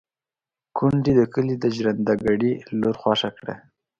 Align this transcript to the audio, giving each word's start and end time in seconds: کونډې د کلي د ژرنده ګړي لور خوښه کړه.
کونډې 0.77 1.11
د 1.19 1.21
کلي 1.33 1.55
د 1.59 1.65
ژرنده 1.75 2.13
ګړي 2.25 2.51
لور 2.79 2.95
خوښه 3.01 3.29
کړه. 3.37 3.55